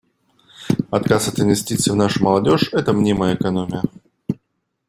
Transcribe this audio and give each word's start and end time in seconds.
Отказ 0.89 1.27
от 1.27 1.37
инвестиций 1.39 1.93
в 1.93 1.95
нашу 1.95 2.23
молодежь— 2.23 2.69
это 2.73 2.91
мнимая 2.91 3.35
экономия. 3.35 3.83